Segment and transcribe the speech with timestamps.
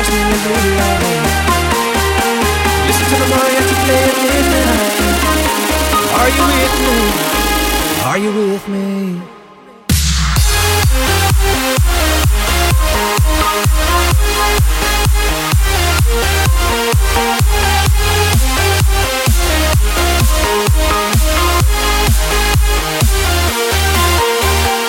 [0.00, 0.16] Listen
[3.10, 3.76] to the mariachi.
[6.16, 6.96] Are you with me?
[8.08, 9.20] Are you with me?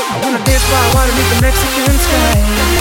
[0.07, 2.80] I wanna dance by water beneath the Mexican sky.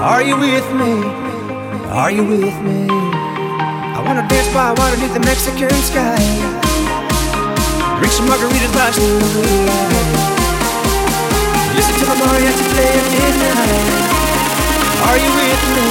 [0.00, 1.02] Are you with me?
[1.90, 2.86] Are you with me?
[2.88, 6.14] I wanna dance by water beneath the Mexican sky.
[7.98, 9.18] Drink some margaritas by blue.
[11.74, 14.18] Listen to the mariachi play at midnight.
[15.08, 15.86] Are you with me?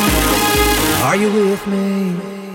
[1.04, 2.47] Are you with me?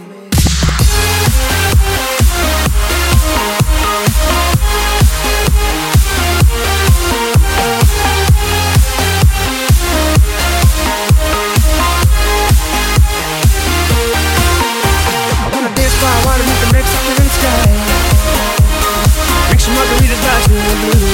[20.62, 21.11] Margaritas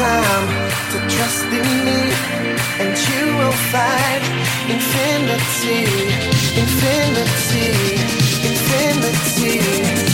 [0.00, 0.48] time
[0.92, 2.00] to trust in me,
[2.82, 4.22] and you will find
[4.76, 5.84] infinity,
[6.62, 7.68] infinity,
[8.48, 10.09] infinity,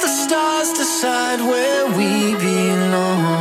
[0.00, 2.34] had stars decide where we
[2.92, 3.33] a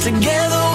[0.00, 0.69] together.